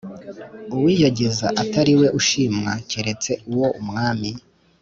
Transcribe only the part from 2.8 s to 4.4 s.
keretse uwo Umwami